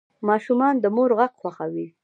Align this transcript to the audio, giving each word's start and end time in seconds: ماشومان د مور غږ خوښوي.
ماشومان 0.27 0.73
د 0.79 0.85
مور 0.95 1.09
غږ 1.19 1.31
خوښوي. 1.41 1.87